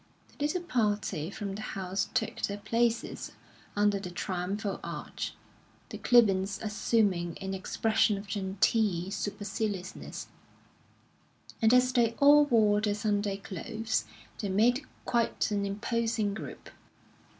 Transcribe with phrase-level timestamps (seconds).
[0.35, 3.33] The little party from the house took their places
[3.75, 5.35] under the triumphal arch,
[5.89, 10.25] the Clibborns assuming an expression of genteel superciliousness;
[11.61, 14.05] and as they all wore their Sunday clothes,
[14.39, 16.71] they made quite an imposing group.